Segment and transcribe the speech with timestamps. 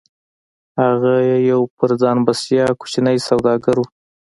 [0.81, 1.13] هغه
[1.51, 3.85] يو پر ځان بسيا کوچنی سوداګر و.